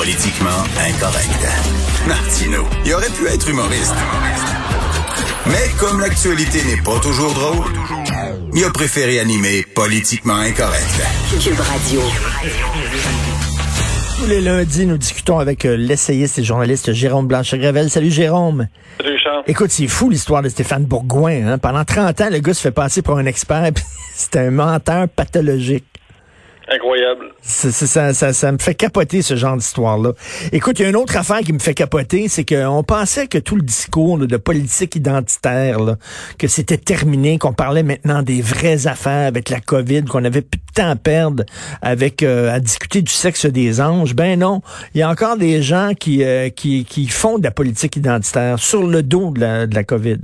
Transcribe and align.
Politiquement 0.00 0.64
incorrect. 0.78 1.46
Martino, 2.08 2.64
il 2.86 2.94
aurait 2.94 3.10
pu 3.10 3.26
être 3.26 3.50
humoriste. 3.50 3.94
Mais 5.44 5.68
comme 5.78 6.00
l'actualité 6.00 6.64
n'est 6.64 6.80
pas 6.80 6.98
toujours 7.00 7.34
drôle, 7.34 7.66
il 8.54 8.64
a 8.64 8.70
préféré 8.70 9.20
animer 9.20 9.62
Politiquement 9.74 10.36
incorrect. 10.36 11.02
Cube 11.42 11.60
Radio. 11.60 12.00
Tous 14.18 14.26
les 14.26 14.40
lundis, 14.40 14.86
nous 14.86 14.96
discutons 14.96 15.38
avec 15.38 15.66
euh, 15.66 15.76
l'essayiste 15.76 16.38
et 16.38 16.44
journaliste 16.44 16.94
Jérôme 16.94 17.26
Blanchet-Gravel. 17.26 17.90
Salut 17.90 18.10
Jérôme. 18.10 18.68
Salut 19.02 19.18
Charles. 19.22 19.44
Écoute, 19.48 19.70
c'est 19.70 19.86
fou 19.86 20.08
l'histoire 20.08 20.40
de 20.40 20.48
Stéphane 20.48 20.86
Bourgoin. 20.86 21.46
Hein? 21.46 21.58
Pendant 21.58 21.84
30 21.84 22.18
ans, 22.22 22.30
le 22.30 22.38
gars 22.38 22.54
se 22.54 22.62
fait 22.62 22.70
passer 22.70 23.02
pour 23.02 23.18
un 23.18 23.26
expert, 23.26 23.70
puis 23.74 23.84
c'est 24.14 24.36
un 24.36 24.50
menteur 24.50 25.10
pathologique. 25.10 25.84
Incroyable. 26.72 27.32
C'est- 27.42 27.72
ça, 27.72 28.14
ça, 28.14 28.32
ça 28.32 28.52
me 28.52 28.58
fait 28.58 28.74
capoter 28.76 29.22
ce 29.22 29.34
genre 29.34 29.56
d'histoire-là. 29.56 30.12
Écoute, 30.52 30.78
il 30.78 30.82
y 30.82 30.86
a 30.86 30.88
une 30.88 30.96
autre 30.96 31.16
affaire 31.16 31.40
qui 31.40 31.52
me 31.52 31.58
fait 31.58 31.74
capoter, 31.74 32.28
c'est 32.28 32.44
qu'on 32.44 32.84
pensait 32.84 33.26
que 33.26 33.38
tout 33.38 33.56
le 33.56 33.62
discours 33.62 34.16
là, 34.18 34.26
de 34.26 34.36
politique 34.36 34.94
identitaire, 34.94 35.80
là, 35.80 35.96
que 36.38 36.46
c'était 36.46 36.76
terminé, 36.76 37.38
qu'on 37.38 37.52
parlait 37.52 37.82
maintenant 37.82 38.22
des 38.22 38.40
vraies 38.40 38.86
affaires 38.86 39.26
avec 39.26 39.50
la 39.50 39.58
COVID, 39.58 40.04
qu'on 40.04 40.24
avait 40.24 40.42
plus 40.42 40.58
de 40.60 40.72
temps 40.82 40.90
à 40.90 40.96
perdre 40.96 41.42
avec 41.82 42.22
euh, 42.22 42.54
à 42.54 42.60
discuter 42.60 43.02
du 43.02 43.10
sexe 43.12 43.46
des 43.46 43.80
anges. 43.80 44.14
Ben 44.14 44.38
non, 44.38 44.60
il 44.94 45.00
y 45.00 45.02
a 45.02 45.10
encore 45.10 45.36
des 45.36 45.62
gens 45.62 45.92
qui, 45.98 46.22
euh, 46.22 46.50
qui, 46.50 46.84
qui 46.84 47.08
font 47.08 47.38
de 47.38 47.44
la 47.44 47.50
politique 47.50 47.96
identitaire 47.96 48.60
sur 48.60 48.84
le 48.86 49.02
dos 49.02 49.30
de 49.32 49.40
la, 49.40 49.66
de 49.66 49.74
la 49.74 49.82
COVID. 49.82 50.18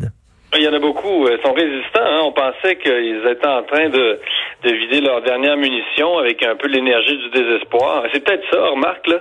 Il 0.59 0.62
y 0.62 0.68
en 0.68 0.73
a 0.73 0.78
beaucoup. 0.78 1.26
Ils 1.28 1.38
sont 1.45 1.52
résistants. 1.52 2.01
hein. 2.01 2.20
On 2.24 2.25
pensait 2.36 2.76
qu'ils 2.76 3.22
étaient 3.26 3.46
en 3.48 3.62
train 3.64 3.88
de, 3.88 4.20
de 4.64 4.70
vider 4.72 5.00
leurs 5.00 5.22
dernières 5.22 5.56
munitions 5.56 6.18
avec 6.18 6.45
un 6.45 6.54
peu 6.56 6.68
l'énergie 6.68 7.16
du 7.16 7.28
désespoir. 7.30 8.04
C'est 8.12 8.22
peut-être 8.24 8.45
ça, 8.52 8.60
remarque, 8.68 9.06
là. 9.09 9.18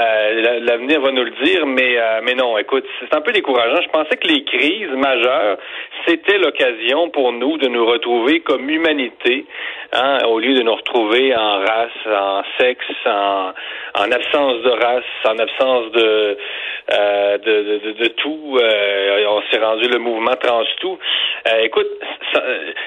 Euh, 0.00 0.40
la- 0.42 0.58
L'avenir 0.68 1.00
va 1.00 1.10
nous 1.10 1.24
le 1.24 1.32
dire, 1.42 1.66
mais, 1.66 1.96
euh, 1.98 2.20
mais 2.22 2.34
non, 2.34 2.58
écoute, 2.58 2.84
c'est 3.00 3.14
un 3.16 3.20
peu 3.22 3.32
décourageant. 3.32 3.80
Je 3.82 3.88
pensais 3.88 4.16
que 4.16 4.28
les 4.28 4.44
crises 4.44 4.90
majeures, 4.90 5.56
c'était 6.06 6.38
l'occasion 6.38 7.08
pour 7.10 7.32
nous 7.32 7.56
de 7.58 7.68
nous 7.68 7.86
retrouver 7.86 8.40
comme 8.40 8.68
humanité, 8.68 9.46
hein, 9.94 10.18
au 10.28 10.38
lieu 10.38 10.54
de 10.54 10.62
nous 10.62 10.74
retrouver 10.74 11.34
en 11.34 11.58
race, 11.60 12.06
en 12.06 12.42
sexe, 12.60 12.86
en, 13.06 13.52
en 14.02 14.12
absence 14.12 14.62
de 14.62 14.70
race, 14.70 15.04
en 15.24 15.38
absence 15.38 15.90
de, 15.92 16.36
euh, 16.92 17.38
de, 17.38 17.92
de, 18.02 18.08
tout. 18.08 18.58
On 19.30 19.42
s'est 19.50 19.60
rendu 19.60 19.88
le 19.88 19.98
mouvement 19.98 20.36
trans-tout. 20.40 20.98
Euh, 21.48 21.60
écoute, 21.62 21.86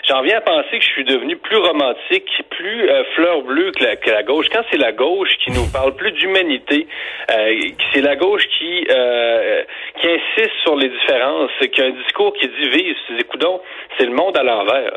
j'en 0.07 0.21
viens 0.21 0.37
à 0.37 0.41
penser 0.41 0.79
que 0.79 0.83
je 0.83 0.89
suis 0.89 1.03
devenu 1.03 1.35
plus 1.37 1.57
romantique, 1.57 2.29
plus 2.49 2.89
euh, 2.89 3.03
fleur 3.15 3.41
bleue 3.41 3.71
que 3.71 3.83
la, 3.83 3.95
que 3.95 4.09
la 4.09 4.23
gauche. 4.23 4.47
Quand 4.51 4.63
c'est 4.71 4.77
la 4.77 4.91
gauche 4.91 5.29
qui 5.43 5.51
nous 5.51 5.67
parle 5.71 5.95
plus 5.95 6.11
d'humanité, 6.11 6.87
euh, 7.31 7.59
c'est 7.93 8.01
la 8.01 8.15
gauche 8.15 8.43
qui 8.57 8.87
euh, 8.89 9.63
qui 9.99 10.07
insiste 10.07 10.55
sur 10.63 10.75
les 10.75 10.89
différences, 10.89 11.51
qui 11.71 11.81
a 11.81 11.85
un 11.85 11.91
discours 12.03 12.33
qui 12.33 12.47
divise. 12.47 12.95
Tu 13.07 13.15
dis, 13.17 13.23
coudonc, 13.23 13.61
c'est 13.97 14.05
le 14.05 14.13
monde 14.13 14.37
à 14.37 14.43
l'envers. 14.43 14.91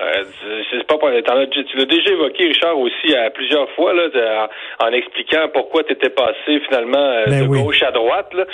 C'est 0.71 0.87
pas 0.87 0.97
tu 1.51 1.77
l'as 1.77 1.85
déjà 1.85 2.11
évoqué, 2.11 2.45
Richard, 2.47 2.79
aussi 2.79 3.15
à 3.15 3.31
plusieurs 3.31 3.69
fois 3.71 3.93
là, 3.93 4.49
en, 4.81 4.87
en 4.87 4.93
expliquant 4.93 5.49
pourquoi 5.53 5.85
tu 5.85 5.93
étais 5.93 6.11
passé 6.11 6.61
finalement 6.67 7.15
Ben 7.27 7.43
de 7.43 7.49
oui. 7.49 7.63
gauche 7.63 7.83
à 7.83 7.91
droite. 7.91 8.33
Là. 8.33 8.45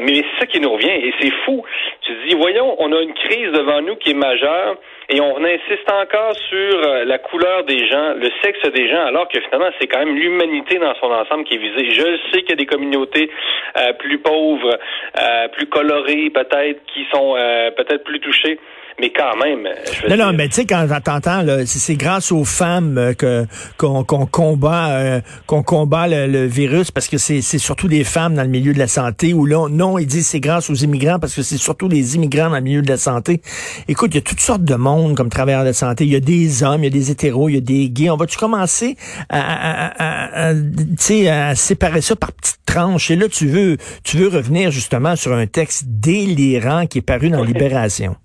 Mais 0.00 0.14
c'est 0.16 0.40
ça 0.40 0.46
qui 0.46 0.60
nous 0.60 0.72
revient 0.72 0.90
et 0.90 1.12
c'est 1.20 1.32
fou. 1.44 1.64
Tu 2.02 2.12
te 2.14 2.28
dis, 2.28 2.34
voyons, 2.34 2.76
on 2.78 2.92
a 2.92 3.00
une 3.00 3.14
crise 3.14 3.52
devant 3.52 3.80
nous 3.82 3.96
qui 3.96 4.10
est 4.10 4.14
majeure 4.14 4.76
et 5.08 5.20
on 5.20 5.36
insiste 5.38 5.90
encore 5.90 6.34
sur 6.48 6.74
euh, 6.74 7.04
la 7.04 7.18
couleur 7.18 7.64
des 7.64 7.86
gens, 7.88 8.14
le 8.14 8.28
sexe 8.42 8.60
des 8.74 8.88
gens, 8.88 9.06
alors 9.06 9.28
que 9.28 9.40
finalement, 9.40 9.70
c'est 9.80 9.86
quand 9.86 10.00
même 10.00 10.16
l'humanité 10.16 10.78
dans 10.78 10.94
son 10.96 11.06
ensemble 11.06 11.44
qui 11.44 11.54
est 11.54 11.58
visée. 11.58 11.92
Je 11.92 12.18
sais 12.32 12.40
qu'il 12.40 12.50
y 12.50 12.52
a 12.54 12.56
des 12.56 12.66
communautés 12.66 13.30
euh, 13.76 13.92
plus 13.94 14.18
pauvres, 14.18 14.76
euh, 15.20 15.48
plus 15.48 15.66
colorées 15.66 16.30
peut-être, 16.30 16.80
qui 16.92 17.06
sont 17.12 17.34
euh, 17.36 17.70
peut-être 17.72 18.04
plus 18.04 18.20
touchées. 18.20 18.58
Mais 18.98 19.10
quand 19.10 19.36
même, 19.36 19.68
je 19.92 20.02
veux 20.02 20.16
Non, 20.16 20.26
non, 20.26 20.32
mais 20.32 20.48
tu 20.48 20.54
sais, 20.54 20.64
quand 20.64 20.86
t'entends, 21.04 21.42
là, 21.42 21.66
c'est 21.66 21.96
grâce 21.96 22.32
aux 22.32 22.44
femmes 22.46 22.96
euh, 22.96 23.12
que 23.12 23.44
qu'on 23.76 24.04
qu'on 24.04 24.24
combat 24.24 24.88
euh, 24.90 25.20
qu'on 25.46 25.62
combat 25.62 26.08
le, 26.08 26.26
le 26.26 26.46
virus 26.46 26.90
parce 26.90 27.06
que 27.06 27.18
c'est 27.18 27.42
c'est 27.42 27.58
surtout 27.58 27.88
des 27.88 28.04
femmes 28.04 28.34
dans 28.36 28.42
le 28.42 28.48
milieu 28.48 28.72
de 28.72 28.78
la 28.78 28.86
santé 28.86 29.34
ou 29.34 29.44
là, 29.44 29.68
non, 29.68 29.98
ils 29.98 30.06
disent 30.06 30.28
c'est 30.28 30.40
grâce 30.40 30.70
aux 30.70 30.74
immigrants 30.74 31.18
parce 31.18 31.34
que 31.34 31.42
c'est 31.42 31.58
surtout 31.58 31.88
les 31.88 32.16
immigrants 32.16 32.48
dans 32.48 32.56
le 32.56 32.62
milieu 32.62 32.80
de 32.80 32.88
la 32.88 32.96
santé. 32.96 33.42
Écoute, 33.86 34.12
il 34.12 34.16
y 34.16 34.18
a 34.18 34.22
toutes 34.22 34.40
sortes 34.40 34.64
de 34.64 34.74
monde 34.76 34.95
comme 35.16 35.28
travailleurs 35.30 35.64
de 35.64 35.72
santé. 35.72 36.04
Il 36.04 36.12
y 36.12 36.16
a 36.16 36.20
des 36.20 36.62
hommes, 36.62 36.82
il 36.82 36.84
y 36.84 36.86
a 36.86 36.90
des 36.90 37.10
hétéros, 37.10 37.48
il 37.48 37.54
y 37.54 37.58
a 37.58 37.60
des 37.60 37.88
gays. 37.90 38.10
On 38.10 38.16
va-tu 38.16 38.36
commencer 38.38 38.96
à, 39.28 39.40
à, 39.40 40.48
à- 40.48 40.50
à- 40.50 41.54
séparer 41.54 42.00
ça 42.00 42.16
par 42.16 42.32
petites 42.32 42.58
tranches? 42.66 43.10
Et 43.10 43.16
là, 43.16 43.28
tu 43.28 43.46
veux, 43.46 43.76
tu 44.04 44.16
veux 44.16 44.28
revenir 44.28 44.70
justement 44.70 45.16
sur 45.16 45.32
un 45.32 45.46
texte 45.46 45.84
délirant 45.86 46.86
qui 46.86 46.98
est 46.98 47.06
paru 47.06 47.30
dans 47.30 47.44
Libération. 47.44 48.16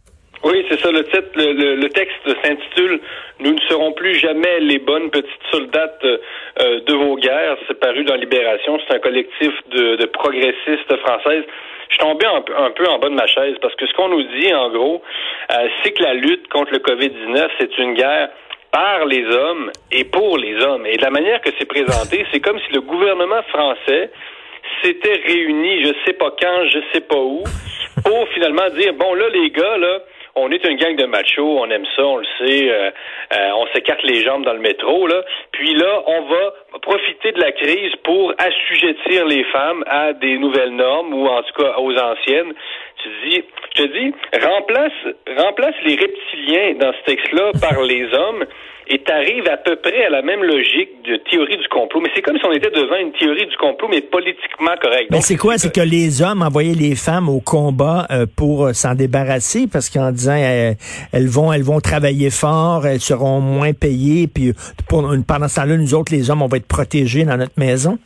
Oui, 0.43 0.65
c'est 0.69 0.79
ça 0.79 0.91
le 0.91 1.03
titre. 1.05 1.29
Le, 1.35 1.53
le- 1.53 1.75
le 1.75 1.89
texte 1.89 2.25
s'intitule 2.43 2.99
Nous 3.41 3.53
ne 3.53 3.59
serons 3.69 3.93
plus 3.93 4.15
jamais 4.15 4.59
les 4.61 4.79
bonnes 4.79 5.09
petites 5.11 5.45
soldates 5.51 6.03
euh, 6.03 6.81
de 6.87 6.93
vos 6.93 7.15
guerres. 7.15 7.57
C'est 7.67 7.79
paru 7.79 8.03
dans 8.05 8.15
Libération. 8.15 8.77
C'est 8.87 8.95
un 8.95 8.99
collectif 8.99 9.51
de, 9.75 9.97
de 9.97 10.05
progressistes 10.07 10.95
françaises. 11.05 11.43
Je 11.91 11.95
suis 11.97 12.05
tombé 12.05 12.25
un, 12.25 12.41
peu- 12.41 12.55
un 12.57 12.71
peu 12.71 12.87
en 12.87 12.99
bas 12.99 13.09
de 13.09 13.13
ma 13.15 13.27
chaise 13.27 13.55
parce 13.61 13.75
que 13.75 13.85
ce 13.85 13.93
qu'on 13.93 14.07
nous 14.09 14.23
dit, 14.23 14.53
en 14.53 14.69
gros, 14.69 15.01
euh, 15.51 15.67
c'est 15.83 15.91
que 15.91 16.01
la 16.03 16.13
lutte 16.13 16.47
contre 16.47 16.71
le 16.71 16.79
COVID-19, 16.79 17.49
c'est 17.59 17.77
une 17.77 17.93
guerre 17.93 18.29
par 18.71 19.05
les 19.05 19.25
hommes 19.25 19.71
et 19.91 20.05
pour 20.05 20.37
les 20.37 20.55
hommes. 20.63 20.85
Et 20.85 20.95
de 20.95 21.01
la 21.01 21.09
manière 21.09 21.41
que 21.41 21.49
c'est 21.59 21.65
présenté, 21.65 22.25
c'est 22.31 22.39
comme 22.39 22.59
si 22.59 22.73
le 22.73 22.81
gouvernement 22.81 23.43
français 23.49 24.09
s'était 24.81 25.21
réuni, 25.27 25.83
je 25.83 25.93
sais 26.05 26.13
pas 26.13 26.31
quand, 26.41 26.65
je 26.69 26.79
sais 26.93 27.01
pas 27.01 27.17
où, 27.17 27.43
pour 28.05 28.27
finalement 28.29 28.69
dire 28.69 28.93
bon 28.93 29.13
là 29.13 29.27
les 29.29 29.49
gars 29.51 29.77
là, 29.77 29.99
on 30.35 30.51
est 30.51 30.63
une 30.65 30.77
gang 30.77 30.95
de 30.95 31.05
machos, 31.05 31.59
on 31.59 31.69
aime 31.69 31.85
ça, 31.95 32.05
on 32.05 32.17
le 32.17 32.25
sait, 32.39 32.69
euh, 32.69 32.91
euh, 33.33 33.49
on 33.55 33.67
s'écarte 33.73 34.03
les 34.03 34.23
jambes 34.23 34.45
dans 34.45 34.53
le 34.53 34.59
métro 34.59 35.07
là, 35.07 35.23
puis 35.51 35.73
là 35.73 36.03
on 36.07 36.21
va 36.23 36.53
profiter 36.81 37.31
de 37.31 37.39
la 37.39 37.51
crise 37.51 37.95
pour 38.03 38.33
assujettir 38.37 39.25
les 39.25 39.43
femmes 39.45 39.83
à 39.87 40.13
des 40.13 40.37
nouvelles 40.37 40.75
normes 40.75 41.13
ou 41.13 41.27
en 41.27 41.43
tout 41.43 41.61
cas 41.61 41.75
aux 41.77 41.97
anciennes. 41.97 42.53
Tu 43.03 43.09
dis, 43.29 43.43
je 43.75 43.83
te 43.83 43.87
dis, 43.87 44.13
remplace 44.33 44.91
remplace 45.37 45.75
les 45.85 45.95
reptiliens 45.95 46.73
dans 46.79 46.93
ce 46.93 47.05
texte-là 47.05 47.51
par 47.61 47.81
les 47.83 48.05
hommes 48.13 48.45
et 48.87 48.99
t'arrives 48.99 49.47
à 49.47 49.57
peu 49.57 49.77
près 49.77 50.05
à 50.05 50.09
la 50.09 50.21
même 50.21 50.43
logique 50.43 50.89
de 51.05 51.15
théorie 51.29 51.57
du 51.57 51.67
complot. 51.69 52.01
Mais 52.01 52.09
c'est 52.13 52.21
comme 52.21 52.37
si 52.37 52.45
on 52.45 52.51
était 52.51 52.69
devant 52.71 52.97
une 52.97 53.13
théorie 53.13 53.45
du 53.45 53.55
complot, 53.57 53.87
mais 53.89 54.01
politiquement 54.01 54.75
correcte. 54.81 55.11
Mais 55.11 55.21
c'est 55.21 55.37
quoi? 55.37 55.57
C'est 55.57 55.73
que 55.73 55.81
les 55.81 56.21
hommes 56.21 56.41
envoyaient 56.41 56.75
les 56.75 56.95
femmes 56.95 57.29
au 57.29 57.39
combat 57.39 58.05
euh, 58.11 58.25
pour 58.35 58.65
euh, 58.65 58.73
s'en 58.73 58.95
débarrasser 58.95 59.67
parce 59.71 59.89
qu'en 59.89 60.11
disant 60.11 60.37
euh, 60.37 60.73
elles 61.13 61.27
vont 61.27 61.53
elles 61.53 61.63
vont 61.63 61.79
travailler 61.79 62.29
fort, 62.29 62.85
elles 62.85 62.99
seront 62.99 63.39
moins 63.39 63.73
payées, 63.73 64.27
puis 64.27 64.51
pour, 64.89 65.03
pendant 65.27 65.47
ce 65.47 65.55
temps-là, 65.55 65.77
nous 65.77 65.93
autres, 65.93 66.13
les 66.13 66.29
hommes, 66.29 66.41
on 66.41 66.47
va 66.47 66.57
être 66.57 66.67
protégés 66.67 67.23
dans 67.23 67.37
notre 67.37 67.57
maison? 67.57 67.97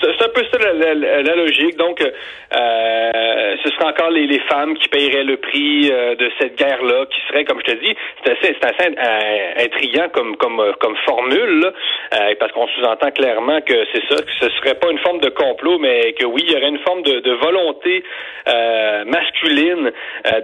C'est 0.00 0.08
c'est 0.18 0.24
un 0.24 0.28
peu 0.28 0.42
ça 0.52 0.58
la, 0.74 1.22
la- 1.22 1.34
logique. 1.36 1.76
Donc, 1.76 2.00
euh, 2.00 3.56
ce 3.62 3.70
serait 3.70 3.86
encore 3.86 4.10
les, 4.10 4.26
les 4.26 4.38
femmes 4.40 4.74
qui 4.76 4.88
paieraient 4.88 5.24
le 5.24 5.36
prix 5.36 5.90
euh, 5.90 6.14
de 6.14 6.30
cette 6.38 6.56
guerre-là, 6.56 7.06
qui 7.06 7.20
serait, 7.28 7.44
comme 7.44 7.60
je 7.66 7.72
te 7.72 7.78
dis, 7.84 7.94
c'est 8.24 8.32
assez, 8.32 8.56
assez 8.62 8.90
euh, 8.96 9.64
intriguant 9.64 10.08
comme 10.12 10.36
comme 10.36 10.60
euh, 10.60 10.72
comme 10.80 10.96
formule, 11.04 11.60
là, 11.60 11.72
euh, 12.14 12.34
parce 12.38 12.52
qu'on 12.52 12.66
sous-entend 12.68 13.10
clairement 13.10 13.60
que 13.62 13.74
c'est 13.92 14.02
ça, 14.08 14.22
que 14.22 14.30
ce 14.40 14.48
serait 14.58 14.74
pas 14.74 14.90
une 14.90 14.98
forme 14.98 15.20
de 15.20 15.30
complot, 15.30 15.78
mais 15.78 16.12
que 16.12 16.24
oui, 16.24 16.42
il 16.46 16.52
y 16.52 16.56
aurait 16.56 16.68
une 16.68 16.78
forme 16.80 17.02
de, 17.02 17.20
de 17.20 17.32
volonté 17.32 18.04
euh, 18.48 19.04
masculine 19.06 19.90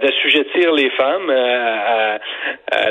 d'assujettir 0.01 0.73
les 0.73 0.89
femmes. 0.91 1.31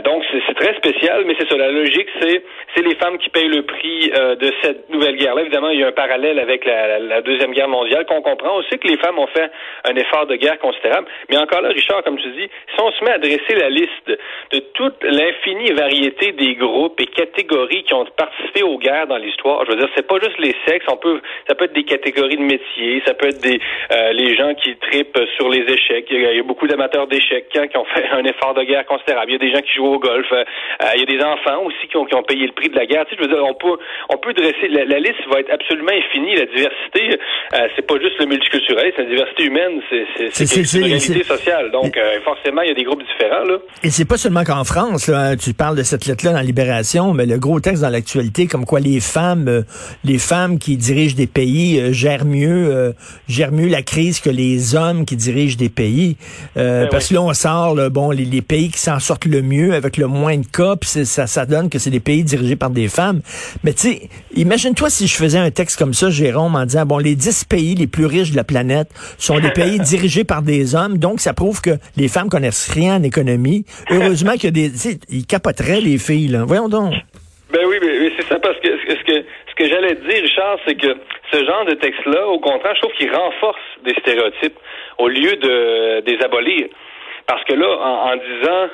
donc, 0.05 0.25
c'est 0.47 0.55
très 0.55 0.75
spécial, 0.77 1.25
mais 1.27 1.35
c'est 1.39 1.49
ça. 1.49 1.57
La 1.57 1.71
logique, 1.71 2.09
c'est 2.21 2.43
c'est 2.75 2.83
les 2.87 2.95
femmes 2.97 3.19
qui 3.19 3.31
payent 3.31 3.49
le 3.49 3.63
prix 3.63 4.11
de 4.11 4.53
cette 4.63 4.89
nouvelle 4.91 5.17
guerre-là. 5.17 5.43
Évidemment, 5.43 5.71
il 5.71 5.81
y 5.81 5.85
a 5.85 5.89
un 5.89 5.93
parallèle 5.93 6.39
avec 6.39 6.65
la, 6.65 6.99
la- 6.99 6.99
la 6.99 7.21
deuxième 7.31 7.53
guerre 7.53 7.69
mondiale 7.69 8.07
qu'on 8.07 8.23
comprend 8.23 8.57
aussi 8.57 8.79
que 8.79 8.89
les 8.89 8.99
femmes 8.99 9.19
ont 9.19 9.27
fait 9.29 9.51
un 9.85 9.95
effort 9.97 10.27
de 10.27 10.37
guerre 10.37 10.59
considérable. 10.59 11.07
Mais 11.29 11.39
encore 11.39 11.61
là, 11.61 11.69
Richard, 11.69 12.03
comme 12.05 12.19
tu 12.19 12.29
dis, 12.31 12.49
si 12.75 12.81
on 12.81 12.91
se 12.93 13.05
met 13.05 13.13
à 13.13 13.19
dresser 13.19 13.55
la 13.57 13.71
liste 13.71 14.11
de 14.53 14.59
toute 14.75 15.03
l'infinie 15.03 15.73
variété 15.73 16.33
des 16.33 16.55
groupes 16.55 17.01
et 17.01 17.07
catégories 17.07 17.85
qui 17.85 17.95
ont 17.95 18.05
participé 18.17 18.63
aux 18.63 18.79
guerres 18.79 19.07
dans 19.07 19.17
l'histoire, 19.17 19.65
je 19.65 19.73
veux 19.73 19.77
dire, 19.77 19.89
c'est 19.97 20.07
pas 20.07 20.19
juste 20.19 20.39
les 20.39 20.55
sexes. 20.67 20.87
On 20.91 20.97
peut, 20.97 21.21
ça 21.49 21.55
peut 21.55 21.65
être 21.67 21.73
des 21.73 21.85
catégories 21.85 22.37
de 22.37 22.43
métiers, 22.43 23.03
ça 23.07 23.15
peut 23.15 23.29
être 23.29 23.41
des 23.41 23.61
euh, 23.93 24.13
les 24.13 24.37
gens 24.37 24.55
qui 24.55 24.77
tripent 24.77 25.19
sur 25.37 25.49
les 25.49 25.63
échecs. 25.73 26.07
Il 26.11 26.21
y 26.21 26.27
a, 26.27 26.33
il 26.33 26.37
y 26.39 26.41
a 26.41 26.45
beaucoup 26.45 26.67
d'amateurs 26.67 27.07
d'échecs 27.07 27.47
hein, 27.57 27.69
qui 27.69 27.77
ont 27.77 27.85
fait 27.85 28.09
un 28.09 28.25
effort 28.25 28.55
de 28.55 28.63
guerre 28.63 28.87
considérable. 28.87 29.31
Il 29.31 29.35
y 29.35 29.37
a 29.37 29.39
des 29.39 29.53
gens 29.53 29.63
qui 29.63 29.75
jouent 29.75 29.95
au 29.95 29.99
golf. 29.99 30.27
Euh, 30.33 30.45
il 30.95 31.01
y 31.01 31.03
a 31.03 31.19
des 31.19 31.25
enfants 31.25 31.63
aussi 31.65 31.87
qui 31.89 31.97
ont, 31.97 32.05
qui 32.05 32.15
ont 32.15 32.23
payé 32.23 32.47
le 32.47 32.53
prix 32.53 32.69
de 32.69 32.77
la 32.77 32.87
guerre. 32.87 33.05
Tu 33.07 33.15
sais, 33.15 33.23
je 33.23 33.29
veux 33.29 33.35
dire, 33.35 33.45
on 33.45 33.55
peut 33.55 33.79
on 34.09 34.17
peut 34.17 34.33
dresser 34.33 34.69
la 34.69 34.99
liste 34.99 35.27
va 35.33 35.41
être 35.41 35.53
absolument 35.53 35.93
infinie. 35.93 36.35
La 36.35 36.47
diversité 36.47 37.20
euh, 37.55 37.59
c'est 37.75 37.87
pas 37.87 37.95
juste 38.01 38.19
le 38.19 38.27
multiculturel, 38.27 38.93
c'est 38.97 39.03
la 39.03 39.09
diversité 39.09 39.45
humaine, 39.45 39.81
c'est 40.33 40.77
une 40.77 40.85
réalité 40.85 41.25
sociale. 41.25 41.71
Donc, 41.73 41.97
euh, 41.97 42.21
forcément, 42.25 42.63
il 42.63 42.69
y 42.69 42.71
a 42.71 42.75
des 42.75 42.85
groupes 42.85 43.03
différents. 43.03 43.45
Là. 43.45 43.59
Et 43.83 43.91
c'est 43.91 44.05
pas 44.05 44.17
seulement 44.17 44.45
qu'en 44.45 44.65
France, 44.65 45.09
là, 45.09 45.37
tu 45.37 45.53
parles 45.53 45.77
de 45.77 45.83
cette 45.83 46.07
lettre-là 46.07 46.33
dans 46.33 46.41
Libération, 46.41 47.13
mais 47.13 47.27
le 47.27 47.39
gros 47.39 47.61
texte 47.61 47.83
dans 47.83 47.89
l'actualité, 47.89 48.47
comme 48.47 48.65
quoi 48.65 48.81
les 48.81 49.01
femmes, 49.01 49.49
euh, 49.49 49.63
les 50.05 50.19
femmes 50.19 50.59
qui 50.59 50.77
dirigent 50.77 51.17
des 51.17 51.27
pays 51.27 51.93
gèrent 51.93 52.25
mieux, 52.25 52.95
gèrent 53.29 53.53
mieux 53.53 53.69
la 53.69 53.83
crise 53.83 54.21
que 54.21 54.31
les 54.31 54.75
hommes 54.75 55.05
qui 55.05 55.17
dirigent 55.17 55.57
des 55.57 55.69
pays. 55.69 56.17
Ben 56.57 56.89
parce 56.91 57.09
que 57.09 57.15
là, 57.15 57.23
on 57.23 57.33
sort, 57.35 57.75
bon, 57.91 58.11
les, 58.11 58.25
les 58.25 58.43
pays 58.43 58.71
qui 58.71 58.79
s'en 58.79 58.99
sortent 58.99 59.27
le 59.27 59.43
mieux 59.43 59.75
avec 59.75 59.97
le 59.97 60.07
moins 60.07 60.37
de 60.37 60.47
cas, 60.47 60.77
puis 60.77 60.89
ça, 60.89 61.27
ça 61.27 61.47
donne 61.47 61.69
que 61.69 61.79
c'est 61.79 61.91
des 61.91 62.01
pays 62.01 62.25
dirigés 62.25 62.57
par 62.57 62.71
des 62.71 62.89
femmes. 62.89 63.21
Mais 63.65 63.73
tu 63.73 63.89
sais, 63.89 64.09
imagine-toi 64.35 64.91
si 64.91 65.07
je 65.07 65.17
faisais 65.17 65.39
un 65.39 65.51
texte 65.51 65.79
comme 65.79 65.95
ça, 65.95 66.11
Jérôme, 66.11 66.57
en 66.57 66.65
disant, 66.65 66.87
bon, 66.87 66.99
les 66.99 67.10
10 67.15 67.45
pays 67.45 67.75
les 67.75 67.87
plus 67.87 68.07
riches 68.07 68.31
de 68.33 68.37
la 68.37 68.45
planète 68.45 68.89
sont 69.19 69.39
des 69.39 69.51
pays 69.51 69.79
dirigés 69.81 70.25
par 70.25 70.43
des 70.43 70.75
hommes, 70.75 70.99
donc 70.99 71.21
ça 71.21 71.35
prouve 71.35 71.61
que 71.61 71.79
les 71.97 72.09
femmes 72.09 72.29
connaissent 72.29 72.71
rien 72.73 72.97
en 72.97 73.03
économie. 73.03 73.65
Heureusement 73.91 74.33
qu'il 74.33 74.45
y 74.45 74.49
a 74.49 74.69
des... 74.69 74.99
Ils 75.09 75.27
capoteraient, 75.27 75.81
les 75.81 75.99
filles, 75.99 76.29
là. 76.29 76.45
Voyons 76.47 76.69
donc. 76.69 76.95
Ben 77.53 77.67
oui, 77.67 77.77
mais, 77.83 78.13
c'est 78.17 78.27
ça, 78.29 78.39
parce 78.39 78.59
que 78.61 78.69
ce 78.69 79.05
que, 79.05 79.25
ce 79.51 79.55
que 79.57 79.69
j'allais 79.69 79.97
te 79.97 80.09
dire, 80.09 80.23
Richard, 80.23 80.59
c'est 80.67 80.77
que 80.77 80.95
ce 81.33 81.45
genre 81.45 81.65
de 81.65 81.75
texte-là, 81.75 82.29
au 82.29 82.39
contraire, 82.39 82.75
je 82.77 82.81
trouve 82.81 82.95
qu'il 82.95 83.13
renforce 83.13 83.61
des 83.85 83.95
stéréotypes 83.95 84.59
au 84.99 85.09
lieu 85.09 85.35
de 85.37 86.01
des 86.01 86.23
abolir. 86.23 86.69
Parce 87.27 87.45
que 87.45 87.55
là, 87.55 87.67
en, 87.67 88.17
disant, 88.17 88.69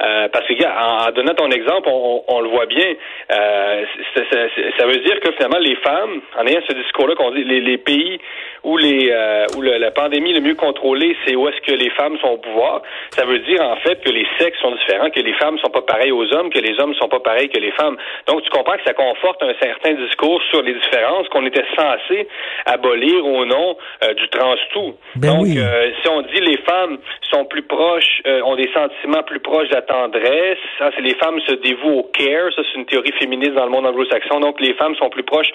euh, 0.00 0.28
parce 0.32 0.46
que, 0.46 0.54
en, 0.64 1.10
donnant 1.12 1.34
ton 1.34 1.50
exemple, 1.50 1.88
on, 1.88 2.40
le 2.40 2.48
voit 2.48 2.66
bien, 2.66 2.94
euh, 3.32 3.84
ça 4.14 4.86
veut 4.86 4.98
dire 4.98 5.20
que 5.20 5.32
finalement, 5.32 5.58
les 5.58 5.76
femmes, 5.76 6.20
en 6.38 6.46
ayant 6.46 6.60
ce 6.68 6.74
discours-là 6.74 7.14
qu'on 7.14 7.30
dit, 7.30 7.44
les, 7.44 7.60
les 7.60 7.78
pays 7.78 8.20
où 8.66 8.76
les 8.76 9.10
euh, 9.12 9.46
où 9.56 9.62
la 9.62 9.90
pandémie 9.92 10.32
le 10.32 10.40
mieux 10.40 10.56
contrôlée, 10.56 11.16
c'est 11.24 11.36
où 11.36 11.48
est-ce 11.48 11.60
que 11.60 11.72
les 11.72 11.90
femmes 11.90 12.18
sont 12.18 12.30
au 12.30 12.38
pouvoir. 12.38 12.82
Ça 13.10 13.24
veut 13.24 13.38
dire 13.38 13.62
en 13.62 13.76
fait 13.76 14.02
que 14.02 14.10
les 14.10 14.26
sexes 14.38 14.58
sont 14.60 14.72
différents, 14.72 15.08
que 15.10 15.20
les 15.20 15.34
femmes 15.34 15.56
sont 15.58 15.70
pas 15.70 15.82
pareilles 15.82 16.10
aux 16.10 16.34
hommes, 16.34 16.50
que 16.50 16.58
les 16.58 16.78
hommes 16.80 16.94
sont 16.96 17.08
pas 17.08 17.20
pareils 17.20 17.48
que 17.48 17.60
les 17.60 17.70
femmes. 17.70 17.96
Donc 18.26 18.42
tu 18.42 18.50
comprends 18.50 18.76
que 18.76 18.84
ça 18.84 18.92
conforte 18.92 19.40
un 19.44 19.54
certain 19.62 19.94
discours 19.94 20.42
sur 20.50 20.62
les 20.62 20.74
différences 20.74 21.28
qu'on 21.28 21.46
était 21.46 21.64
censé 21.76 22.26
abolir 22.66 23.24
au 23.24 23.44
nom 23.44 23.76
euh, 24.02 24.14
du 24.14 24.28
trans-tout. 24.30 24.94
Ben 25.14 25.28
Donc 25.28 25.46
euh, 25.46 25.90
si 26.02 26.08
on 26.08 26.22
dit 26.22 26.40
les 26.40 26.58
femmes 26.58 26.98
sont 27.30 27.44
plus 27.44 27.62
proches, 27.62 28.22
ont 28.44 28.56
des 28.56 28.70
sentiments 28.72 29.22
plus 29.22 29.40
proches 29.40 29.68
de 29.68 29.74
la 29.74 29.82
tendresse, 29.86 30.58
c'est 30.78 31.00
les 31.00 31.14
femmes 31.14 31.40
se 31.40 31.54
dévouent 31.54 31.98
au 31.98 32.10
care, 32.12 32.52
ça 32.54 32.62
c'est 32.64 32.78
une 32.78 32.86
théorie 32.86 33.12
féministe 33.18 33.52
dans 33.52 33.64
le 33.64 33.70
monde 33.70 33.86
anglo-saxon. 33.86 34.40
Donc 34.40 34.60
les 34.60 34.74
femmes 34.74 34.94
sont 34.96 35.08
plus 35.08 35.22
proches 35.22 35.50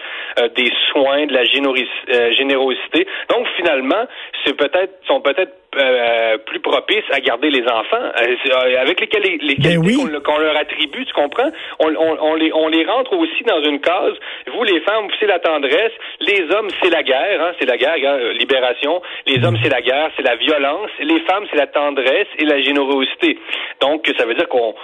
des 0.56 0.72
soins, 0.92 1.26
de 1.26 1.34
la 1.34 1.44
générosité. 1.44 3.08
Donc 3.30 3.48
finalement, 3.56 4.06
c'est 4.44 4.56
peut-être 4.56 4.94
sont 5.08 5.22
peut-être 5.22 5.54
euh, 5.78 6.38
plus 6.46 6.60
propices 6.60 7.08
à 7.12 7.22
garder 7.22 7.50
les 7.50 7.64
enfants 7.64 8.04
euh, 8.20 8.36
euh, 8.46 8.82
avec 8.82 9.00
lesquels 9.00 9.24
les, 9.24 9.56
ben 9.56 9.80
qu'on 10.22 10.38
leur 10.38 10.58
attribue, 10.58 11.06
tu 11.06 11.14
comprends? 11.14 11.50
On, 11.80 11.88
on, 11.96 12.36
les 12.36 12.52
on 12.54 12.68
les 12.68 12.84
rentre 12.84 13.14
aussi 13.14 13.42
dans 13.48 13.64
une 13.64 13.80
case. 13.80 14.16
Vous 14.54 14.64
les 14.64 14.82
femmes, 14.82 15.08
c'est 15.18 15.28
la 15.28 15.40
tendresse. 15.40 15.94
Les 16.20 16.44
hommes, 16.54 16.68
c'est 16.84 16.90
la 16.90 17.04
guerre. 17.04 17.42
Hein, 17.42 17.52
c'est 17.58 17.66
la 17.66 17.78
guerre, 17.78 17.96
libération. 18.34 19.02
Les 19.26 19.42
hommes, 19.46 19.58
c'est 19.64 19.70
la 19.70 19.82
guerre, 19.82 20.12
c'est 20.18 20.24
la 20.24 20.36
violence. 20.36 20.90
Les 21.00 21.22
femmes, 21.22 21.46
c'est 21.50 21.58
la 21.58 21.68
tendresse 21.68 22.28
et 22.38 22.44
la 22.44 22.62
générosité. 22.62 23.40
Donc 23.80 24.12
ça 24.18 24.26
veut 24.26 24.36
dire 24.36 24.50
qu'on 24.50 24.76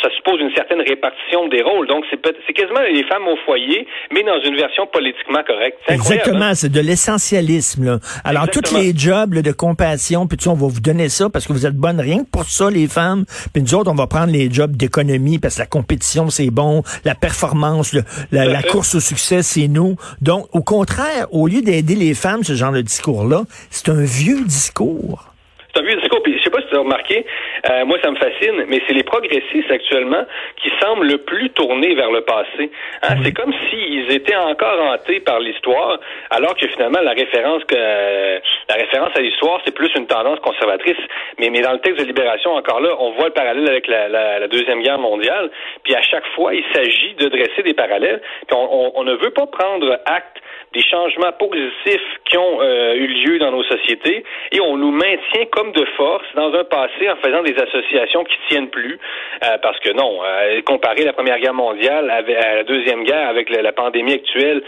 ça 0.00 0.10
suppose 0.16 0.40
une 0.40 0.54
certaine 0.54 0.80
répartition 0.80 1.48
des 1.48 1.62
rôles. 1.62 1.88
Donc 1.88 2.04
c'est 2.10 2.52
quasiment 2.52 2.82
les 2.82 3.02
femmes 3.02 3.26
au 3.26 3.36
foyer, 3.44 3.84
mais 4.12 4.22
dans 4.22 4.40
une 4.40 4.54
version 4.54 4.86
politiquement 4.86 5.42
correcte. 5.42 5.78
Exactement, 5.88 6.44
hein? 6.44 6.54
c'est 6.54 6.70
de 6.70 6.80
l'essentialisme. 6.80 7.98
Alors 8.24 8.48
tous 8.48 8.72
les 8.76 8.96
jobs 8.96 9.34
de 9.34 9.50
compassion 9.50 10.03
puis 10.28 10.36
tu 10.36 10.48
on 10.48 10.54
va 10.54 10.66
vous 10.66 10.80
donner 10.80 11.08
ça 11.08 11.30
parce 11.30 11.46
que 11.46 11.52
vous 11.52 11.66
êtes 11.66 11.76
bonnes 11.76 12.00
rien 12.00 12.24
que 12.24 12.28
pour 12.30 12.44
ça, 12.44 12.70
les 12.70 12.88
femmes. 12.88 13.24
Puis 13.52 13.62
nous 13.62 13.74
autres, 13.74 13.90
on 13.90 13.94
va 13.94 14.06
prendre 14.06 14.32
les 14.32 14.50
jobs 14.50 14.76
d'économie 14.76 15.38
parce 15.38 15.56
que 15.56 15.60
la 15.60 15.66
compétition, 15.66 16.30
c'est 16.30 16.50
bon, 16.50 16.82
la 17.04 17.14
performance, 17.14 17.96
la, 18.30 18.62
course 18.62 18.94
au 18.94 19.00
succès, 19.00 19.42
c'est 19.42 19.68
nous. 19.68 19.96
Donc, 20.20 20.48
au 20.52 20.62
contraire, 20.62 21.26
au 21.30 21.46
lieu 21.46 21.62
d'aider 21.62 21.94
les 21.94 22.14
femmes, 22.14 22.44
ce 22.44 22.54
genre 22.54 22.72
de 22.72 22.82
discours-là, 22.82 23.44
c'est 23.70 23.88
un 23.88 24.02
vieux 24.02 24.44
discours. 24.44 25.32
C'est 25.74 25.80
un 25.80 25.86
vieux 25.86 26.00
discours. 26.14 26.22
Puis, 26.22 26.38
je 26.38 26.44
sais 26.44 26.50
pas 26.50 26.60
si 26.60 26.68
tu 26.68 26.76
as 26.76 26.80
remarqué, 26.80 27.24
euh, 27.70 27.84
moi, 27.84 27.98
ça 28.02 28.10
me 28.10 28.16
fascine, 28.16 28.64
mais 28.68 28.80
c'est 28.86 28.94
les 28.94 29.02
progressistes 29.02 29.70
actuellement 29.70 30.24
qui 30.62 30.70
semblent 30.80 31.06
le 31.06 31.18
plus 31.18 31.50
tournés 31.50 31.94
vers 31.94 32.10
le 32.10 32.22
passé. 32.22 32.70
Hein? 33.02 33.16
C'est 33.22 33.32
comme 33.32 33.52
s'ils 33.68 34.10
étaient 34.12 34.36
encore 34.36 34.80
hantés 34.80 35.20
par 35.20 35.40
l'histoire, 35.40 35.98
alors 36.30 36.56
que 36.56 36.66
finalement, 36.68 37.00
la 37.02 37.12
référence 37.12 37.64
que 37.64 37.74
la 37.74 38.74
référence 38.74 39.10
à 39.16 39.20
l'histoire, 39.20 39.60
c'est 39.64 39.74
plus 39.74 39.90
une 39.94 40.06
tendance 40.06 40.38
conservatrice. 40.40 40.96
Mais, 41.38 41.50
mais 41.50 41.60
dans 41.60 41.72
le 41.72 41.80
texte 41.80 42.00
de 42.00 42.06
Libération, 42.06 42.52
encore 42.52 42.80
là, 42.80 42.94
on 42.98 43.12
voit 43.12 43.26
le 43.26 43.32
parallèle 43.32 43.68
avec 43.68 43.86
la, 43.86 44.08
la, 44.08 44.38
la 44.40 44.48
Deuxième 44.48 44.82
Guerre 44.82 44.98
mondiale. 44.98 45.50
Puis 45.82 45.94
à 45.94 46.02
chaque 46.02 46.26
fois, 46.34 46.54
il 46.54 46.64
s'agit 46.72 47.14
de 47.14 47.28
dresser 47.28 47.62
des 47.62 47.74
parallèles. 47.74 48.20
Puis 48.46 48.56
on, 48.56 48.86
on, 48.86 48.92
on 48.96 49.04
ne 49.04 49.14
veut 49.14 49.30
pas 49.30 49.46
prendre 49.46 49.98
acte 50.06 50.38
des 50.74 50.82
changements 50.82 51.32
positifs 51.38 52.08
qui 52.24 52.36
ont 52.36 52.60
euh, 52.60 52.94
eu 52.94 53.06
lieu 53.06 53.38
dans 53.38 53.52
nos 53.52 53.62
sociétés 53.62 54.24
et 54.52 54.60
on 54.60 54.76
nous 54.76 54.90
maintient 54.90 55.46
comme 55.52 55.72
de 55.72 55.84
force 55.96 56.03
dans 56.34 56.52
un 56.54 56.64
passé 56.64 57.08
en 57.10 57.16
faisant 57.16 57.42
des 57.42 57.54
associations 57.56 58.24
qui 58.24 58.36
tiennent 58.48 58.68
plus 58.68 58.98
euh, 59.44 59.58
parce 59.62 59.78
que 59.80 59.90
non, 59.90 60.20
euh, 60.24 60.60
comparer 60.62 61.04
la 61.04 61.12
Première 61.12 61.38
Guerre 61.38 61.54
mondiale 61.54 62.10
à 62.10 62.22
la 62.22 62.64
Deuxième 62.64 63.04
Guerre 63.04 63.28
avec 63.28 63.50
la, 63.50 63.72
pandémie 63.72 64.14
actuelle, 64.14 64.62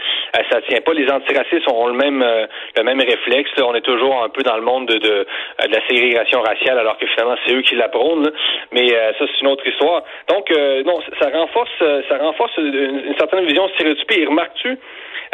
ça 0.51 0.61
tient 0.61 0.81
pas. 0.81 0.93
Les 0.93 1.09
antiracistes 1.09 1.69
ont 1.69 1.87
le 1.87 1.93
même 1.93 2.25
le 2.75 2.83
même 2.83 2.99
réflexe. 2.99 3.51
On 3.63 3.73
est 3.75 3.81
toujours 3.81 4.23
un 4.23 4.29
peu 4.29 4.43
dans 4.43 4.57
le 4.57 4.63
monde 4.63 4.87
de, 4.87 4.97
de, 4.97 5.25
la 5.59 5.87
ségrégation 5.87 6.41
raciale 6.41 6.77
alors 6.77 6.97
que 6.97 7.07
finalement 7.07 7.35
c'est 7.45 7.53
eux 7.53 7.61
qui 7.61 7.75
la 7.75 7.89
prônent. 7.89 8.31
Mais 8.71 8.89
ça 8.89 9.25
c'est 9.25 9.41
une 9.41 9.47
autre 9.47 9.65
histoire. 9.65 10.03
Donc 10.27 10.49
non, 10.85 10.99
ça 11.19 11.29
renforce 11.29 11.83
ça 12.09 12.17
renforce 12.17 12.57
une, 12.57 13.15
certaine 13.17 13.45
vision 13.45 13.67
stéréotypée. 13.69 14.25
Remarques-tu 14.25 14.77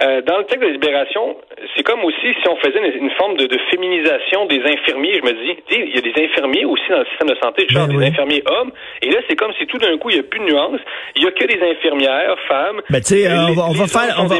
euh, 0.01 0.21
dans 0.21 0.39
le 0.39 0.45
texte 0.45 0.65
de 0.65 0.73
Libération, 0.73 1.37
c'est 1.75 1.83
comme 1.83 2.03
aussi 2.03 2.33
si 2.41 2.49
on 2.49 2.55
faisait 2.57 2.97
une, 2.97 3.11
forme 3.11 3.37
de, 3.37 3.47
féminisation 3.69 4.45
des 4.45 4.61
infirmiers. 4.65 5.19
Je 5.19 5.23
me 5.23 5.33
dis, 5.33 5.92
il 5.93 5.97
y 5.97 6.09
a 6.09 6.11
des 6.11 6.23
infirmiers 6.25 6.65
aussi 6.65 6.83
dans 6.89 6.99
le 6.99 7.05
système 7.05 7.29
de 7.29 7.35
santé, 7.35 7.65
genre 7.69 7.87
ben 7.87 7.99
des 7.99 8.05
infirmiers 8.07 8.43
hommes. 8.47 8.71
Et 9.01 9.11
là, 9.11 9.19
c'est 9.29 9.35
comme 9.35 9.51
si 9.59 9.67
tout 9.67 9.77
d'un 9.77 9.97
coup, 9.97 10.09
il 10.09 10.15
n'y 10.15 10.19
a 10.19 10.23
plus 10.23 10.39
de 10.39 10.45
nuance. 10.45 10.79
Il 11.15 11.21
n'y 11.21 11.27
a 11.27 11.31
que 11.31 11.45
des 11.45 11.61
infirmières, 11.61 12.35
femmes. 12.47 12.81
Ben, 12.89 12.99
tu 12.99 13.15
sais, 13.15 13.27
euh, 13.27 13.47
on, 13.55 13.73
va 13.73 13.87
faire, 13.87 14.15
on 14.19 14.25
va, 14.25 14.35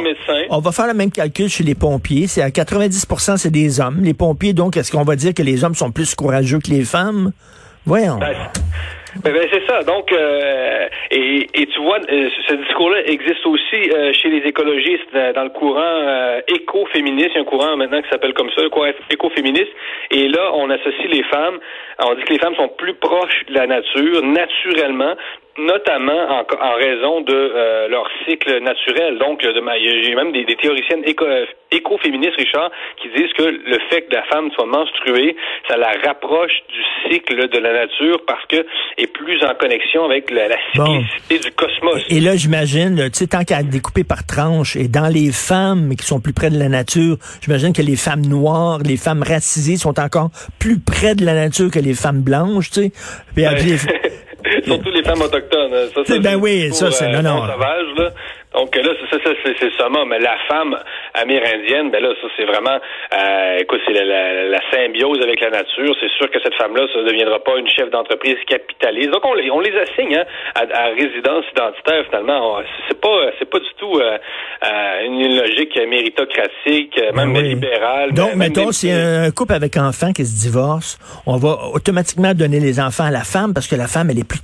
on 0.50 0.60
va 0.60 0.72
faire 0.72 0.88
le 0.88 0.94
même 0.94 1.12
calcul 1.12 1.50
chez 1.50 1.64
les 1.64 1.76
pompiers. 1.76 2.28
C'est 2.28 2.42
à 2.42 2.50
90% 2.50 3.38
c'est 3.38 3.52
des 3.52 3.80
hommes. 3.80 4.00
Les 4.02 4.14
pompiers, 4.14 4.54
donc, 4.54 4.78
est-ce 4.78 4.92
qu'on 4.92 5.04
va 5.04 5.16
dire 5.16 5.34
que 5.34 5.44
les 5.44 5.64
hommes 5.64 5.76
sont 5.76 5.92
plus 5.92 6.16
courageux 6.16 6.60
que 6.60 6.72
les 6.72 6.84
femmes? 6.84 7.32
Voyons. 7.86 8.18
Ben, 8.18 8.34
ben, 9.22 9.32
ben, 9.32 9.48
c'est 9.52 9.66
ça. 9.68 9.84
Donc, 9.84 10.12
euh, 10.12 10.88
et, 11.12 11.48
et, 11.54 11.66
tu 11.68 11.82
vois, 11.82 12.00
euh, 12.10 12.30
ce 12.48 12.56
discours-là 12.56 13.06
existe 13.06 13.46
aussi 13.46 13.92
euh, 13.92 14.12
chez 14.14 14.30
les 14.30 14.48
écologistes 14.48 15.14
dans 15.36 15.44
le 15.44 15.50
courant 15.50 16.40
écoféministe. 16.48 17.30
Il 17.32 17.36
y 17.36 17.38
a 17.38 17.42
un 17.42 17.46
courant 17.46 17.78
maintenant 17.78 18.02
qui 18.02 18.10
s'appelle 18.10 18.34
comme 18.34 18.50
ça, 18.52 18.62
le 18.62 18.70
courant 18.70 18.90
écoféministe. 19.10 19.72
Et 20.12 20.28
là, 20.28 20.52
on 20.54 20.70
associe 20.70 21.10
les 21.10 21.24
femmes. 21.24 21.60
On 22.00 22.16
dit 22.16 22.24
que 22.24 22.34
les 22.34 22.40
femmes 22.40 22.56
sont 22.56 22.70
plus 22.70 22.96
proches 22.96 23.46
de 23.50 23.54
la 23.54 23.68
nature, 23.68 24.24
naturellement, 24.24 25.16
notamment 25.58 26.30
en, 26.30 26.42
en 26.42 26.76
raison 26.76 27.22
de 27.22 27.34
euh, 27.34 27.88
leur 27.88 28.08
cycle 28.28 28.60
naturel. 28.62 29.18
Donc, 29.20 29.42
il 29.44 30.10
y 30.10 30.12
a 30.12 30.16
même 30.16 30.32
des, 30.32 30.46
des 30.46 30.56
théoriciennes 30.56 31.04
éco, 31.06 31.26
euh, 31.26 31.46
écoféministes, 31.72 32.38
Richard, 32.38 32.72
qui 33.02 33.10
disent 33.10 33.32
que 33.34 33.44
le 33.44 33.80
fait 33.90 34.04
que 34.04 34.16
la 34.16 34.24
femme 34.24 34.50
soit 34.52 34.66
menstruée, 34.66 35.36
ça 35.68 35.78
la 35.78 35.92
rapproche 36.06 36.52
du 36.70 37.12
cycle 37.12 37.50
de 37.50 37.60
la 37.60 37.74
nature 37.74 38.22
parce 38.26 38.46
que 38.48 38.66
est 38.98 39.08
plus 39.08 39.44
en 39.44 39.54
connexion 39.56 40.06
avec 40.06 40.32
la, 40.32 40.48
la 40.48 40.58
cyclicité 40.74 41.40
du 41.40 41.52
cosmos. 41.56 42.04
Et 42.10 42.20
là, 42.20 42.36
j'imagine, 42.36 43.10
tu 43.12 43.20
sais, 43.20 43.28
tant 43.28 43.44
qu'à 43.44 43.62
découper 43.62 44.04
par 44.04 44.26
tranche, 44.26 44.76
et 44.76 44.88
dans 44.88 45.12
les 45.12 45.32
femmes 45.32 45.96
qui 45.96 46.06
sont 46.06 46.20
plus 46.20 46.34
près 46.34 46.50
de 46.50 46.58
la 46.58 46.70
nature, 46.70 47.18
j'imagine 47.42 47.74
que 47.74 47.82
les 47.82 47.96
femmes 47.96 48.26
noires, 48.26 48.80
les 48.80 48.98
femmes 48.98 49.24
racisées 49.24 49.78
sont 49.78 50.00
encore 50.00 50.30
plus 50.60 50.80
près 50.80 51.14
de 51.16 51.26
la 51.26 51.34
nature 51.34 51.70
que 51.72 51.80
les 51.80 51.94
femmes 51.94 52.22
blanches, 52.22 52.72
tu 52.72 52.82
sais. 52.82 52.92
Surtout 54.66 54.92
les 54.92 55.04
femmes 55.04 55.22
autochtones. 55.22 55.74
Hein. 55.74 55.88
Ça, 55.94 56.06
ça, 56.06 56.20
ben 56.20 56.36
oui, 56.36 56.72
ça, 56.74 56.92
c'est 56.92 57.06
euh, 57.06 57.22
non, 57.22 57.36
non. 57.36 57.48
Sauvage, 57.48 57.86
là. 57.98 58.10
Donc 58.54 58.76
là, 58.76 58.92
c'est 59.10 59.24
ça, 59.24 59.32
c'est 59.44 59.74
ça, 59.78 59.90
mais 60.08 60.20
la 60.20 60.38
femme 60.48 60.78
amérindienne, 61.14 61.90
ben 61.92 62.02
là, 62.02 62.10
ça 62.22 62.28
c'est 62.38 62.46
vraiment, 62.46 62.78
euh, 63.14 63.58
écoute, 63.60 63.82
c'est 63.86 63.94
la, 63.94 64.44
la, 64.46 64.60
symbiose 64.72 65.22
avec 65.22 65.40
la 65.42 65.50
nature. 65.50 65.96
C'est 66.00 66.12
sûr 66.18 66.30
que 66.30 66.40
cette 66.42 66.56
femme-là, 66.56 66.86
ça 66.94 67.00
ne 67.00 67.06
deviendra 67.06 67.40
pas 67.40 67.58
une 67.58 67.68
chef 67.68 67.90
d'entreprise 67.90 68.38
capitaliste. 68.48 69.10
Donc 69.10 69.26
on 69.26 69.34
les, 69.34 69.50
on 69.50 69.60
les 69.60 69.76
assigne 69.78 70.18
hein, 70.18 70.26
à, 70.56 70.88
résidence 70.90 71.46
identitaire 71.52 72.06
finalement. 72.06 72.60
C'est 72.88 73.00
pas, 73.00 73.32
c'est 73.40 73.50
pas 73.50 73.60
du 73.60 73.74
tout 73.78 74.00
euh, 74.00 74.18
euh 74.64 75.06
une 75.06 75.36
logique 75.36 75.76
méritocratique, 75.88 76.98
euh, 76.98 77.12
même 77.14 77.34
ben 77.34 77.44
libérale. 77.44 78.14
Donc, 78.14 78.36
mettons, 78.36 78.72
si 78.72 78.90
un 78.92 79.32
couple 79.32 79.54
avec 79.54 79.78
enfant 79.78 80.14
qui 80.14 80.26
se 80.26 80.42
divorce, 80.42 80.98
on 81.26 81.38
va 81.38 81.58
automatiquement 81.74 82.34
donner 82.34 82.60
les 82.60 82.80
enfants 82.80 83.06
à 83.06 83.12
la 83.12 83.24
femme 83.24 83.54
parce 83.54 83.68
que 83.68 83.76
la 83.76 83.88
femme, 83.88 84.10
elle 84.10 84.20
est 84.20 84.28
plus 84.28 84.42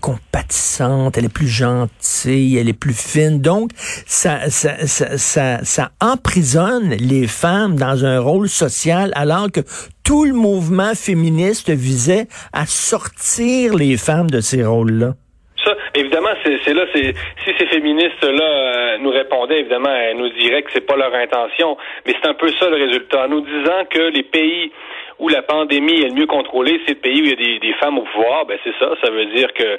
elle 1.15 1.25
est 1.25 1.33
plus 1.33 1.47
gentille, 1.47 2.57
elle 2.57 2.69
est 2.69 2.79
plus 2.79 2.93
fine. 2.93 3.41
Donc, 3.41 3.71
ça, 3.75 4.49
ça, 4.49 4.85
ça, 4.87 5.63
ça, 5.63 5.89
emprisonne 6.01 6.91
les 6.99 7.27
femmes 7.27 7.75
dans 7.75 8.05
un 8.05 8.19
rôle 8.19 8.49
social 8.49 9.11
alors 9.15 9.51
que 9.51 9.61
tout 10.03 10.25
le 10.25 10.33
mouvement 10.33 10.93
féministe 10.95 11.69
visait 11.69 12.27
à 12.53 12.65
sortir 12.65 13.75
les 13.75 13.97
femmes 13.97 14.29
de 14.29 14.41
ces 14.41 14.63
rôles-là? 14.63 15.13
Ça, 15.63 15.75
évidemment, 15.93 16.29
c'est 16.43 16.73
là, 16.73 16.85
c'est 16.93 17.13
si 17.43 17.51
ces 17.57 17.67
féministes-là 17.67 18.43
euh, 18.43 18.97
nous 18.99 19.11
répondaient, 19.11 19.59
évidemment, 19.59 19.93
elles 19.93 20.17
nous 20.17 20.29
diraient 20.29 20.63
que 20.63 20.71
c'est 20.73 20.85
pas 20.85 20.95
leur 20.95 21.13
intention, 21.13 21.77
mais 22.05 22.15
c'est 22.19 22.29
un 22.29 22.33
peu 22.33 22.49
ça 22.59 22.69
le 22.69 22.77
résultat. 22.77 23.25
En 23.25 23.29
nous 23.29 23.41
disant 23.41 23.85
que 23.89 24.09
les 24.09 24.23
pays 24.23 24.71
où 25.19 25.27
la 25.27 25.41
pandémie 25.41 26.01
est 26.01 26.07
le 26.07 26.13
mieux 26.13 26.27
contrôlée, 26.27 26.79
c'est 26.85 26.93
le 26.93 26.99
pays 26.99 27.21
où 27.21 27.25
il 27.25 27.29
y 27.29 27.55
a 27.55 27.59
des, 27.59 27.73
femmes 27.73 27.97
au 27.97 28.03
pouvoir, 28.03 28.45
ben 28.45 28.57
c'est 28.63 28.73
ça. 28.79 28.89
Ça 29.03 29.11
veut 29.11 29.25
dire 29.27 29.53
que 29.53 29.63
euh, 29.63 29.77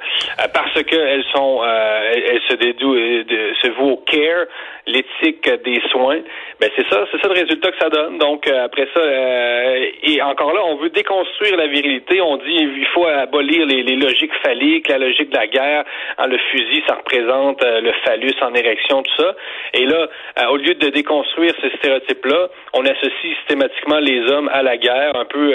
parce 0.53 0.83
qu'elles 0.83 1.25
sont, 1.35 1.61
euh, 1.63 2.13
elles, 2.15 2.43
se 2.49 2.55
dédouent, 2.55 2.95
de, 2.95 3.53
se 3.63 3.71
vouent 3.71 3.93
au 3.93 3.97
care, 3.99 4.47
l'éthique 4.87 5.49
des 5.65 5.81
soins, 5.91 6.21
ben 6.61 6.71
c'est 6.77 6.87
ça, 6.89 7.07
c'est 7.11 7.21
ça 7.21 7.29
le 7.29 7.41
résultat 7.41 7.71
que 7.71 7.79
ça 7.79 7.89
donne. 7.89 8.19
Donc 8.19 8.47
euh, 8.47 8.65
après 8.65 8.87
ça, 8.95 9.01
euh, 9.01 9.87
et 10.03 10.21
encore 10.23 10.53
là, 10.53 10.61
on 10.65 10.77
veut 10.77 10.91
déconstruire 10.91 11.57
la 11.57 11.67
virilité. 11.67 12.21
On 12.21 12.37
dit 12.37 12.57
il 12.57 12.87
faut 12.95 13.07
abolir 13.07 13.67
les, 13.67 13.83
logiques 13.83 14.35
phalliques, 14.43 14.89
la 14.89 14.99
logique 14.99 15.31
de 15.31 15.37
la 15.37 15.47
guerre. 15.47 15.85
Hein, 16.19 16.27
le 16.27 16.39
fusil, 16.51 16.83
ça 16.87 16.97
représente 16.97 17.63
le 17.63 17.93
phallus 18.05 18.35
en 18.43 18.55
érection, 18.55 19.03
tout 19.03 19.23
ça. 19.23 19.35
Et 19.75 19.87
là, 19.87 20.09
au 20.51 20.57
lieu 20.57 20.75
de 20.75 20.89
déconstruire 20.89 21.55
ce 21.63 21.69
stéréotype-là, 21.77 22.49
on 22.75 22.85
associe 22.85 23.37
systématiquement 23.39 23.99
les 23.99 24.21
hommes 24.31 24.49
à 24.53 24.63
la 24.63 24.77
guerre, 24.77 25.13
peu. 25.33 25.55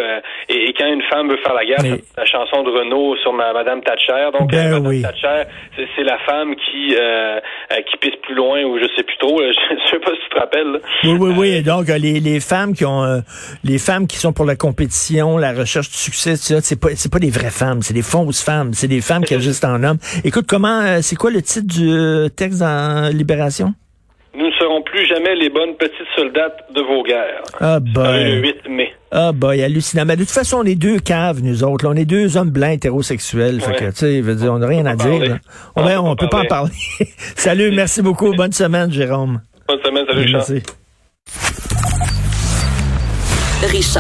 Et, 0.50 0.74
quand 0.77 0.88
une 0.88 1.03
femme 1.03 1.29
veut 1.29 1.38
faire 1.38 1.53
la 1.53 1.65
guerre, 1.65 1.84
la 2.17 2.25
chanson 2.25 2.63
de 2.63 2.70
Renault 2.70 3.15
sur 3.17 3.34
ma, 3.34 3.53
Madame 3.53 3.82
Thatcher. 3.82 4.29
Donc 4.38 4.51
ben 4.51 4.65
Madame 4.65 4.88
oui. 4.88 5.01
Thatcher, 5.01 5.44
c'est 5.96 6.03
la 6.03 6.17
femme 6.20 6.55
qui 6.55 6.96
qui 7.89 7.98
pisse 7.98 8.20
plus 8.24 8.36
loin 8.36 8.63
ou 8.63 8.77
je 8.79 8.88
sais 8.96 9.03
plus 9.03 9.17
trop. 9.17 9.41
Je 9.86 9.91
sais 9.91 10.00
pas 10.00 10.12
si 10.12 10.22
tu 10.24 10.29
te 10.29 10.39
rappelles. 10.39 10.82
Oui, 11.03 11.17
oui, 11.20 11.34
oui. 11.38 11.63
Donc, 11.63 11.88
les, 11.88 12.20
les 12.20 12.39
femmes 12.39 12.74
qui 12.74 12.86
ont, 12.86 13.03
euh, 13.03 13.20
les 13.63 13.77
femmes 13.77 14.08
qui 14.08 14.17
sont 14.17 14.34
pour 14.34 14.46
la 14.46 14.55
compétition, 14.55 15.38
la 15.38 15.53
recherche 15.53 15.89
du 15.89 15.98
succès, 15.98 16.36
c'est 16.36 16.79
pas, 16.79 16.89
c'est 16.96 17.12
pas 17.12 17.20
des 17.20 17.29
vraies 17.29 17.50
femmes, 17.50 17.82
c'est 17.82 17.94
des 17.94 18.01
fausses 18.01 18.44
femmes, 18.44 18.74
c'est 18.74 18.88
des 18.88 19.01
femmes 19.01 19.24
qui 19.24 19.36
agissent 19.36 19.63
en 19.63 19.84
hommes. 19.84 19.98
Écoute, 20.24 20.46
comment, 20.48 20.82
euh, 20.82 21.00
c'est 21.01 21.15
quoi 21.15 21.32
le 21.32 21.41
titre 21.41 21.67
du 21.67 21.89
euh, 21.89 22.29
texte 22.29 22.60
dans 22.60 23.12
Libération? 23.15 23.74
Ne 24.65 24.84
plus 24.84 25.05
jamais 25.05 25.36
les 25.36 25.50
bonnes 25.50 25.75
petites 25.77 26.07
soldates 26.15 26.65
de 26.74 26.81
vos 26.81 27.03
guerres. 27.03 27.43
Ah, 27.60 27.79
ben. 27.79 28.36
Le 28.36 28.41
8 28.41 28.69
mai. 28.69 28.93
Ah, 29.12 29.31
bah, 29.31 29.51
hallucinant. 29.51 30.05
Mais 30.05 30.15
de 30.15 30.24
toute 30.24 30.31
façon, 30.31 30.57
on 30.62 30.63
est 30.63 30.75
deux 30.75 31.00
caves, 31.00 31.41
nous 31.41 31.63
autres. 31.63 31.86
Là. 31.86 31.91
On 31.91 31.95
est 31.95 32.05
deux 32.05 32.36
hommes 32.38 32.50
blancs 32.50 32.74
hétérosexuels. 32.74 33.62
Fait 33.62 33.75
que, 33.75 33.86
tu 33.91 33.95
sais, 33.95 34.22
dire, 34.22 34.53
on 34.53 34.60
n'a 34.60 34.67
rien 34.67 34.86
à 34.86 34.95
dire. 34.95 35.19
Là. 35.19 35.38
On, 35.75 35.84
on, 35.84 36.12
on 36.12 36.15
peut 36.15 36.29
pas 36.29 36.41
en 36.41 36.45
parler. 36.45 36.72
salut, 37.36 37.72
merci 37.72 38.01
beaucoup. 38.01 38.34
Bonne 38.34 38.51
semaine, 38.53 38.91
Jérôme. 38.91 39.41
Bonne 39.67 39.81
semaine, 39.84 40.05
salut, 40.07 40.31
Merci. 40.31 40.63
Richard. 43.62 43.91